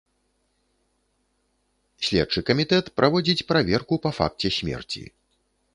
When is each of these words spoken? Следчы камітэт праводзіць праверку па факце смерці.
Следчы 2.07 2.39
камітэт 2.49 2.93
праводзіць 3.01 3.47
праверку 3.53 3.95
па 4.07 4.11
факце 4.21 4.47
смерці. 4.59 5.03